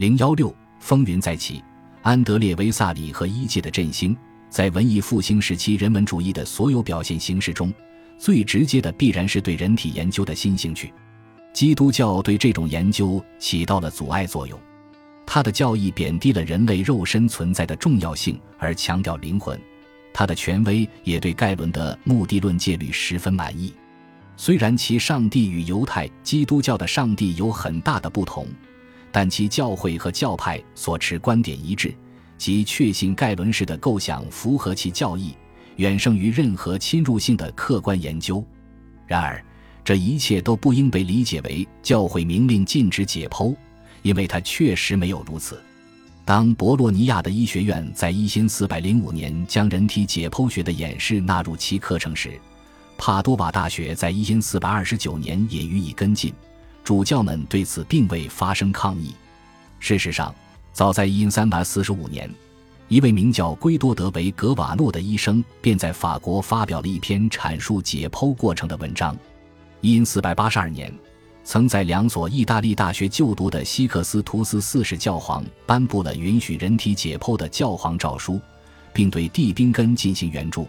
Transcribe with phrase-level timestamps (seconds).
[0.00, 1.62] 零幺六风云再起，
[2.00, 4.16] 安德烈·维萨里和一届的振兴，
[4.48, 7.70] 在文艺复兴时期人文主义的所有表现形式中，
[8.16, 10.90] 最直接的必然是对人体研究的新兴趣。
[11.52, 14.58] 基督教对这种研究起到了阻碍作用，
[15.26, 19.60] 他的教义贬低了人类肉身存在的重要性，而强调灵魂。
[20.14, 23.70] 他的权威也对盖伦的目的论戒律十分满意，
[24.34, 28.46] 虽然其上帝与犹太基督教的上帝有很大的不同。
[29.12, 31.94] 但其教会和教派所持观点一致，
[32.38, 35.34] 即确信盖伦式的构想符合其教义，
[35.76, 38.44] 远胜于任何侵入性的客观研究。
[39.06, 39.44] 然而，
[39.84, 43.54] 这一切都不应被理解为教会明令禁止解剖，
[44.02, 45.60] 因为它确实没有如此。
[46.24, 52.38] 当博洛尼亚的医学院在一千四百零五年将人体解剖学的演示纳入其课程时，
[52.96, 56.32] 帕多瓦大学在一千四百二十九年也予以跟进。
[56.82, 59.14] 主教们对此并未发生抗议。
[59.78, 60.34] 事实上，
[60.72, 62.28] 早在一三百四十五年，
[62.88, 69.16] 一位名叫圭多德·维格瓦诺的医生便在法国发表了一篇阐述解剖过程的文章。
[69.80, 70.92] 一四百八十二年，
[71.44, 78.40] 曾在两所意大利大学就读的西克斯图斯四世教皇颁布了允许人体解剖的教皇诏书，
[78.92, 80.68] 并对地宾根进行援助。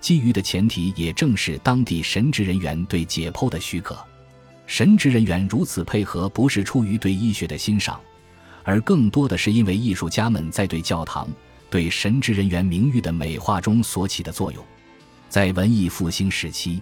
[0.00, 3.96] 基于的前提也正是当地神职人员对解剖的许可。
[4.72, 8.00] 神职人员如此配合，不是出于对医学的欣赏，
[8.64, 11.28] 而更多的是因为艺术家们在对教堂、
[11.68, 14.64] 对神职人员名誉的美化中所起的作用。
[15.28, 16.80] 在文艺复兴时期，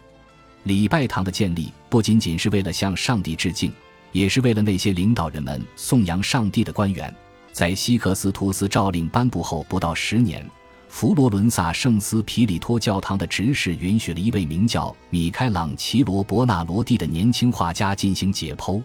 [0.62, 3.72] 礼拜堂的建立不仅仅是为了向上帝致敬，
[4.12, 7.12] 也是为了那些领导人们颂扬上帝的官员。
[7.50, 10.48] 在西克斯图斯诏令颁布后不到十年。
[10.90, 18.82] 佛罗伦萨圣斯皮里托教堂的执事允许了一位名叫米开朗奇罗·伯纳罗蒂的年轻画家进行解剖，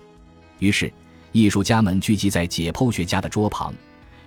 [0.59, 0.89] 于是
[1.31, 3.73] 艺术家们聚集在解剖学家的桌旁，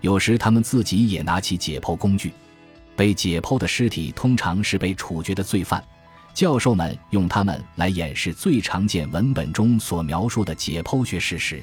[0.00, 2.32] 有时他们自己也拿起解剖工具。
[2.96, 5.82] 被解剖的尸体通常是被处决的罪犯，
[6.34, 11.62] 教授们用它们来演示最常见文本中所描述的解剖学事实。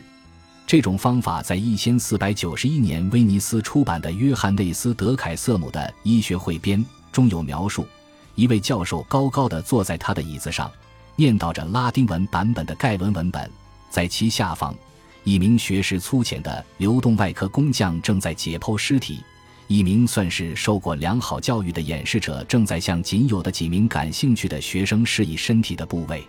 [0.67, 6.79] 这种方法在一千四百九十一年威尼斯出版的约翰内斯德凯瑟姆的《医学汇编》
[7.11, 7.85] 中有描述：
[8.33, 10.71] 一位教授高高的坐在他的椅子上，
[11.15, 13.47] 念叨着拉丁文版本的盖伦文本，
[13.91, 14.75] 在其下方，
[15.23, 19.19] 一名学识粗浅的流动外科工匠正在解剖尸体，
[19.67, 26.25] 一名算是受过良好教育的演示者正在向仅有的几名感兴趣的学生示意身体的部位。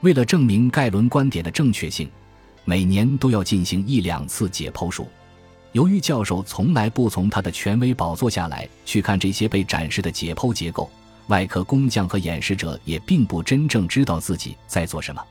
[0.00, 2.08] 为了证明盖伦观点的正确性。
[2.66, 5.06] 每年都要进行一两次解剖术。
[5.72, 10.90] 由于教授从来不从他的权威宝座下来去看这些被展示的解剖结构，
[11.28, 15.22] 外科工匠和演示者也并不真正知道自己在做什么。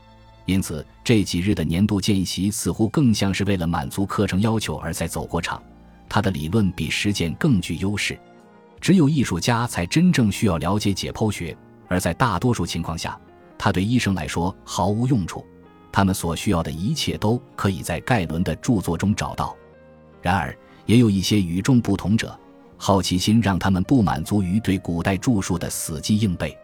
[0.46, 5.62] 因此，这几日的年度见习似乎更像是为了满足课程要求而在走过场。
[6.08, 8.18] 他的理论比实践更具优势。
[8.80, 11.56] 只有艺术家才真正需要了解解剖学，
[11.88, 13.18] 而在大多数情况下，
[13.58, 15.44] 他对医生来说毫无用处。
[15.96, 19.56] 他们所需要的一切都可以在盖伦的著作中找到，
[20.20, 22.38] 然而也有一些与众不同者，
[22.76, 26.54] 好奇心让他们不满足于对古代著述的死记硬背。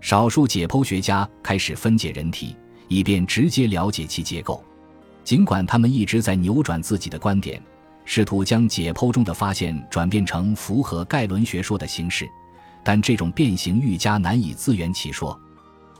[0.00, 2.56] 少数解剖学家开始分解人体，
[2.88, 4.64] 以便直接了解其结构。
[5.24, 7.62] 尽管他们一直在扭转自己的观点，
[8.06, 12.26] 试图将解剖中的发现转变成符合盖伦学说的形式，
[12.82, 15.38] 但这种变形愈加难以自圆其说。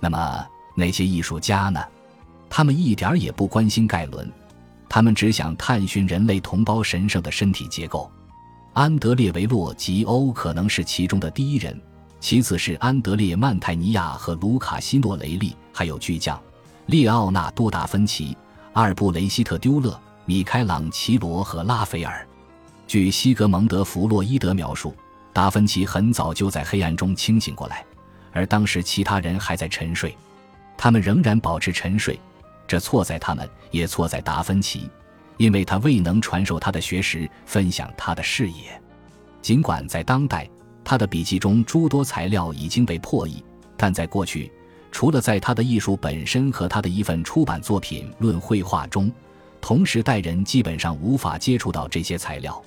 [0.00, 1.78] 那么那些艺术家呢？
[2.50, 4.30] 他们一点也不关心盖伦，
[4.88, 8.10] 他们只想探寻人类同胞神圣的身体结构。
[8.72, 11.80] 安德烈·维洛吉欧可能是其中的第一人，
[12.18, 16.38] 其次是安德烈·曼泰尼亚和卢卡·西诺雷利，还有巨匠
[16.86, 18.36] 列奥纳多·达芬奇、
[18.72, 22.26] 阿尔布雷希特·丢勒、米开朗奇罗和拉斐尔。
[22.86, 24.92] 据西格蒙德·弗洛伊德描述，
[25.32, 27.84] 达芬奇很早就在黑暗中清醒过来，
[28.32, 30.16] 而当时其他人还在沉睡，
[30.76, 32.18] 他们仍然保持沉睡。
[32.70, 34.88] 这错在他们，也错在达芬奇，
[35.38, 38.80] 因为他未能传授他的学识，分享他的视野。
[39.42, 40.48] 尽管在当代，
[40.84, 43.42] 他的笔记中诸多材料已经被破译，
[43.77, 44.53] 但在过去，
[44.92, 49.10] 除了在他的艺术本身和他的一份出版作品《论绘画》中，
[49.60, 52.62] 同时代人基本上无法接触到这些材料。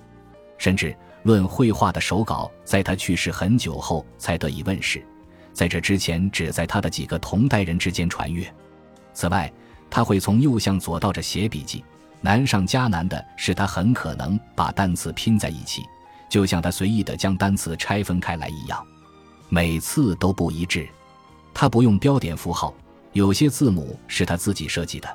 [0.58, 0.88] 甚至
[1.24, 5.02] 《论绘画》的手稿在他去世很久后才得以问世，
[5.54, 8.54] 在这之前，只在他的几个同代人之间传阅。
[9.14, 9.50] 此外，
[9.96, 11.86] 他会从右向左倒着写笔记，
[12.20, 15.84] 难上加难的是，他很可能把单词拼在一起，
[16.28, 18.84] 就像他随意的将单词拆分开来一样，
[19.50, 20.90] 每次都不一致。
[21.54, 22.74] 他不用标点符号，
[23.12, 25.08] 有些字母是他自己设计的，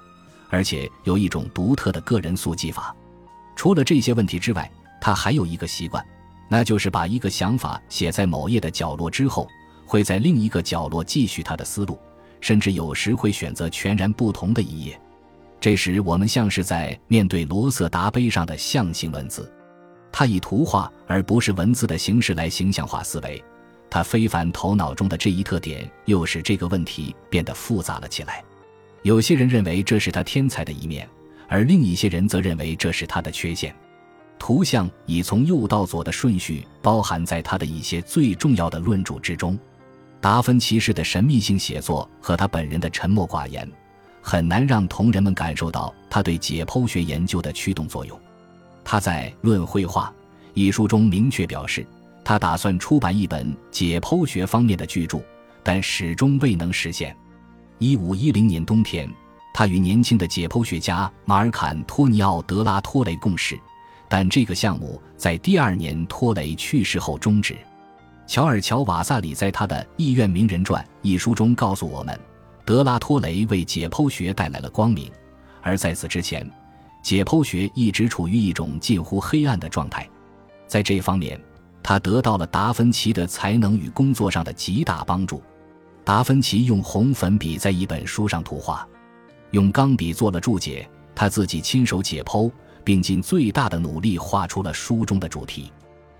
[0.48, 2.94] 而且有一种独特的个人速记法。
[3.56, 4.70] 除了这些问题之外，
[5.00, 6.06] 他还有一个习惯，
[6.48, 9.48] 那就是把一个想法写在某页的角落之后，
[9.84, 11.98] 会在另一个角落继续他的思路，
[12.40, 15.00] 甚至有时会选择全然不同的一页。
[15.60, 19.52] 这时，我们像是在面对罗瑟达碑上的象形文字，
[20.12, 23.42] 他以图画而不是文字的形式来形象化思维。
[23.90, 28.44] 他非凡头脑中的这一特点，又使这个问题变得复杂了起来。
[29.02, 31.08] 有些人认为这是他天才的一面，
[31.48, 33.74] 而另一些人则认为这是他的缺陷。
[34.38, 39.58] 图像以从右到左的顺序包含在他的一些最重要的论著之中。
[40.20, 43.70] 达芬奇式的神秘性写作和他本人的沉默寡言。
[44.20, 48.20] 很难让同人们感受到他对解剖学研究的驱动作用。
[48.84, 50.06] 他在《论绘画》
[50.52, 51.86] 一书中明确表示，
[52.22, 55.18] 他打算出版一本解剖学方面的巨著，
[55.62, 57.16] 但始终未能实现。
[57.78, 59.08] 一五一零年冬天，
[59.54, 63.58] 他与年轻的解剖学家马尔坎托尼奥·德拉托雷共事，
[64.10, 67.56] 但这个项目在第二年托雷去世后终止。
[68.28, 72.20] 乔尔乔·瓦萨里在他的《意愿名人传》一书中告诉我们。
[72.62, 75.10] 德拉托雷为解剖学带来了光明，
[75.62, 76.46] 而在此之前，
[77.02, 80.06] 解剖学一直处于一种近乎黑暗的状态。
[80.66, 81.40] 在这方面，
[81.82, 85.42] 他得到了达芬奇的才能与工作上的极大帮助。
[86.04, 88.86] 达芬奇用红粉笔在一本书上涂画，
[89.52, 92.52] 用钢笔做了注解，他自己亲手解剖，
[92.84, 95.72] 并尽最大的努力画出了书中的主题。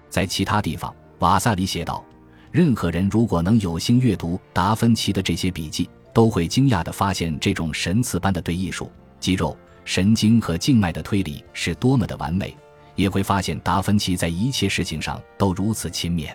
[0.09, 2.05] 在其他地方，瓦萨里写道
[2.51, 12.49] ：“任何人如果能有幸阅读达芬奇的这些笔记。”都会惊讶地发现，这种神赐般的对艺术、肌肉、神经和静脉的推理是多么的完美；
[12.97, 16.35] 也会发现达芬奇在一切事情上都如此勤勉。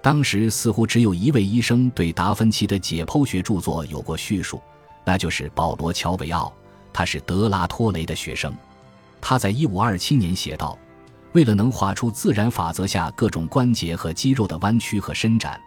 [0.00, 4.62] 当时似乎只有一位医生对达芬奇的解剖学著作有过叙述，
[5.04, 6.52] 那就是保罗·乔维奥，
[6.92, 8.54] 他是德拉托雷的学生。
[9.20, 10.78] 他在1527年写道
[11.32, 15.60] ：“为了能画出自然法则下各种关节和肌肉的弯曲和伸展，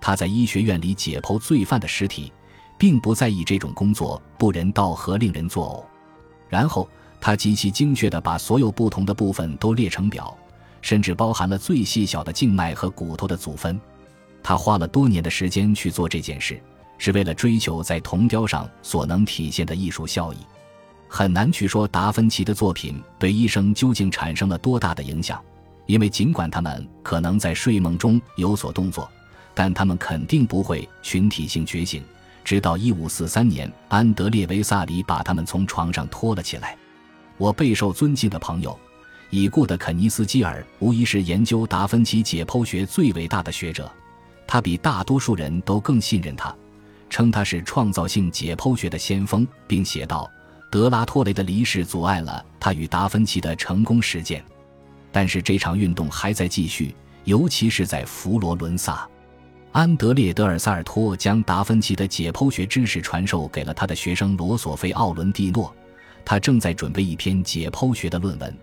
[0.00, 2.32] 他在医学院里解剖罪犯的尸体。”
[2.78, 5.82] 并不在意这种工作不人道和令人作呕。
[6.46, 6.86] 然后
[7.18, 10.36] 他极其精确地把所有不同的部分都列成表，
[10.82, 13.80] 甚至包含了最细小的静脉和骨头的组分。
[14.42, 16.60] 他花了多年的时间去做这件事，
[16.98, 20.36] 是为了追求在铜雕上所能体现的艺术效益。
[21.08, 25.42] 很难去说达芬奇的作品对医生究竟产生了多大的影响，
[25.86, 29.08] 因为尽管他们可能在睡梦中有所动作，
[29.54, 32.02] 但他们肯定不会群体性觉醒。
[32.44, 36.76] 直到一五四三年，安德烈维萨里把他们从床上拖了起来。
[37.38, 38.78] 我备受尊敬的朋友，
[39.30, 43.90] 已故的肯尼斯基尔，无疑是研究达芬奇解剖学最伟大的学者。
[44.46, 46.54] 他比大多数人都更信任他，
[47.10, 50.30] 称他是创造性解剖学的先锋，并写道
[50.70, 54.44] ：“德拉托雷的离世阻碍了他与达芬奇的成功实践。”
[55.12, 59.08] 但是这场运动还在继续，尤其是在佛罗伦萨。
[59.72, 65.74] 安德烈·德尔萨尔托将达芬奇的解剖学知识传授给了他的学生罗索菲·奥伦蒂诺，
[66.24, 68.58] 他正在准备一篇解剖学的论文。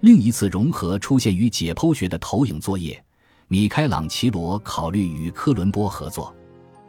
[0.00, 3.00] 另一次融合出现于解剖学的投影作业，
[3.48, 6.34] 米开朗奇罗考虑与科伦波合作。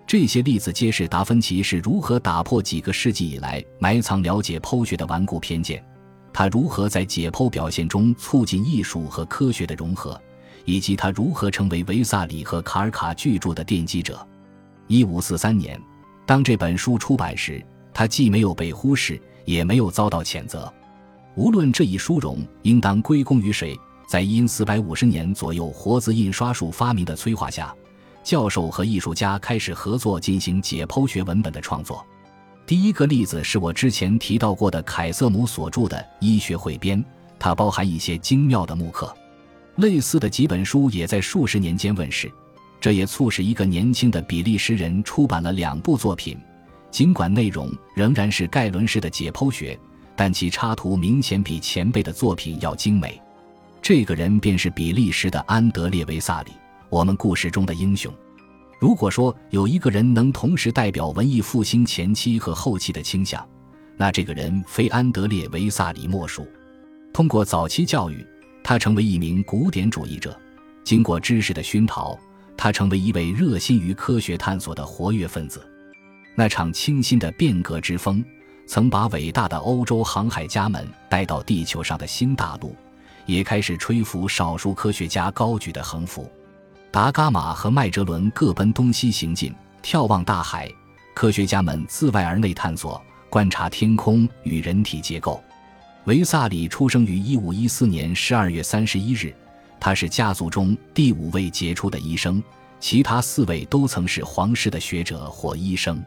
[0.08, 5.84] 这些例子揭示达芬奇是如何打破几个世纪以来埋藏了解剖学的顽固偏见，
[6.32, 10.20] 他如何在解剖表现中促进艺术和科学的融合。
[10.66, 14.28] 以及他如何成为维萨里和卡尔卡巨著的奠基者。
[14.88, 15.80] 一五四三年，
[16.26, 20.72] 当这本书出版时，他既没有被忽视，也没有遭到谴责。
[21.36, 27.72] 无论这一殊荣应当归功于谁，在因四百五十年左右活字印刷术发明的催化下，
[28.26, 32.04] 教授和艺术家开始合作进行解剖学文本的创作。
[32.66, 37.00] 第一个例子是我之前提到过的凯瑟姆所著的《医学汇编》，
[37.38, 39.16] 它包含一些精妙的木刻。
[39.76, 42.32] 类似的几本书也在数十年间问世，
[42.82, 46.36] 这也促使一个年轻的比利时人出版了两部作品。
[46.90, 49.78] 尽管内容仍然是盖伦式的解剖学，
[50.16, 53.22] 但其插图明显比前辈的作品要精美。
[53.84, 56.52] 这个人便是比利时的安德烈维萨里，
[56.90, 58.14] 我们故事中的英雄。
[58.80, 63.48] 如果说有一个人能同时代表文艺复兴前期和后期的倾向，
[63.98, 66.48] 那这个人非安德烈维萨里莫属。
[67.14, 68.26] 通过早期教育。
[68.68, 70.36] 他成为一名古典主义者，
[70.84, 72.18] 经过知识的熏陶，
[72.58, 75.64] 他成为一位热心于科学探索的活跃分子。
[76.34, 78.26] 那场清新的变革之风，
[78.66, 82.76] 曾把伟大的欧洲航海家们带到地球上的新大陆，
[83.28, 86.28] 也开始吹拂少数科学家高举的横幅。
[86.96, 90.72] 达伽马和麦哲伦各奔东西行进，眺望大海。
[91.14, 95.44] 科学家们自外而内探索，观察天空与人体结构。
[96.06, 99.36] 维萨里出生于1514年12月31日，
[99.78, 102.42] 他是家族中第五位杰出的医生，
[102.80, 106.02] 其他四位都曾是皇室的学者或医生。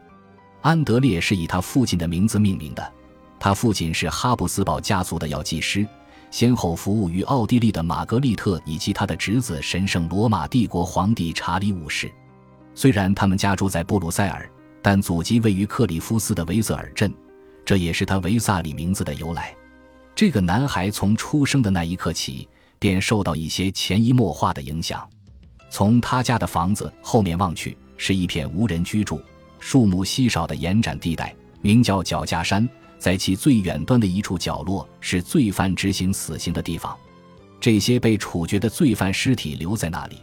[0.63, 2.93] 安德烈是以他父亲的名字命名的，
[3.39, 5.87] 他父亲是哈布斯堡家族的药剂师，
[6.31, 12.11] 先后服务于奥地利的玛格丽特以及他的侄子神圣罗马帝国皇帝查理五世。
[12.75, 14.49] 虽然他们家住在布鲁塞尔，
[14.83, 17.13] 但祖籍位于克里夫斯的维瑟尔镇，
[17.65, 19.55] 这也是他维萨里名字的由来。
[20.15, 25.09] 这个男孩从出生的那一刻起，便受到一些潜移默化的影响。
[25.71, 29.21] 从他家的房子后面望去，是一片无人居住。
[29.61, 32.69] 树木稀少的延展地带，名叫脚架山，
[32.99, 36.97] 在其最远端的一处角落是罪犯执行死刑的地方。
[37.61, 40.19] 这些被处决的罪犯尸体留在那里，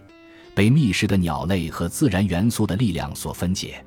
[0.53, 3.84] 被觅食的鸟类和自然元素的力量所分解。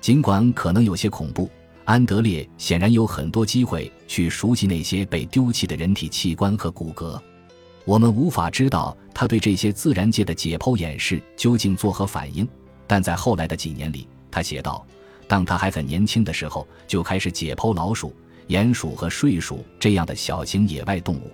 [0.00, 1.48] 尽管可能有些恐怖，
[1.84, 7.20] 安德烈显然有很多机会去熟悉那些被丢弃的人体器官和骨骼。
[7.84, 12.46] 我们无法知道他对这些自然界的解剖演示究竟作何反应，
[12.86, 14.06] 但在后来的几年里。
[14.30, 14.86] 他写道
[15.32, 18.14] ：“当他还很年轻的时候，就开始解剖老鼠、
[18.48, 21.30] 鼹鼠和睡鼠这样的小型野外动物，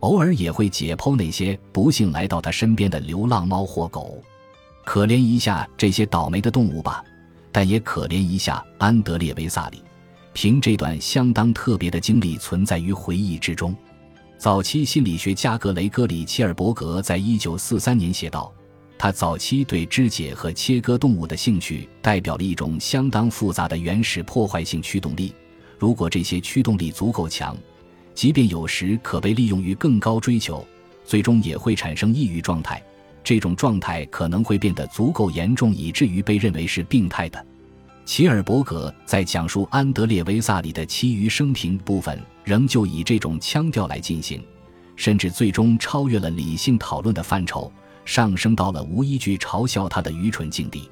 [0.00, 4.22] 偶尔也会解剖那些不幸来到他身边的流浪猫或狗。
[4.84, 7.02] 可怜一下这些倒霉的动物吧，
[7.50, 9.82] 但也可怜一下安德烈·维萨里。
[10.34, 13.74] 凭这段相当特别的经历存在于回忆之中。”
[14.36, 18.52] 早期心理学家格雷戈里·切尔伯格在一九四三年写道。
[19.02, 25.34] 他早期对肢解和切割动物的兴趣，代表了一种相当复杂的原始破坏性驱动力。
[25.76, 27.56] 如果这些驱动力足够强，
[28.14, 30.64] 即便有时可被利用于更高追求，
[31.04, 32.80] 最终也会产生抑郁状态。
[33.24, 37.44] 这种状态可能会变得足够严重，以至于被认为是病态的。
[38.04, 44.40] 齐尔伯格在讲述安德烈·维萨里的其余生平部分，仍旧以这种腔调来进行，
[44.94, 47.68] 甚至最终超越了理性讨论的范畴。
[48.04, 50.90] 上升到了无依据嘲笑他的愚蠢境地，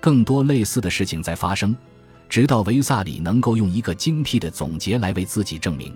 [0.00, 1.76] 更多类似的事情在发生，
[2.28, 5.94] 直到维萨里能够用一个精辟的总结来为自己证明。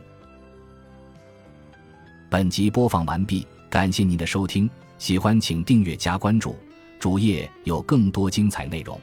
[2.28, 6.56] 本集播放完毕，感谢您的收听，喜欢请订阅加关注，
[6.98, 9.00] 主页有更多精彩内容。